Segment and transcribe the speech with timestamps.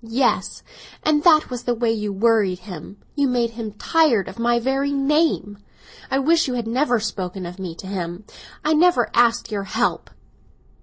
[0.00, 0.62] "Yes;
[1.02, 4.90] and that was the way you worried him; you made him tired of my very
[4.90, 5.58] name!
[6.10, 8.24] I wish you had never spoken of me to him;
[8.64, 10.08] I never asked your help!"